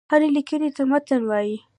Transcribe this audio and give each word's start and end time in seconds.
هري 0.11 0.27
ليکني 0.35 0.69
ته 0.75 0.83
متن 0.91 1.21
وايي. 1.29 1.55